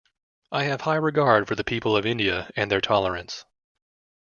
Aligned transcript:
I 0.51 0.63
have 0.63 0.81
high 0.81 0.95
regard 0.95 1.47
for 1.47 1.53
the 1.53 1.63
people 1.63 1.95
of 1.95 2.07
India 2.07 2.49
and 2.55 2.71
their 2.71 2.81
tolerance. 2.81 3.45